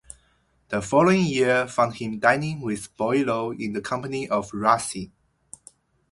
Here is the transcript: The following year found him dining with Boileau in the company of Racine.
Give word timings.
The 0.69 0.81
following 0.81 1.25
year 1.25 1.67
found 1.67 1.97
him 1.97 2.17
dining 2.17 2.61
with 2.61 2.97
Boileau 2.97 3.51
in 3.51 3.73
the 3.73 3.81
company 3.81 4.27
of 4.27 4.49
Racine. 4.51 5.11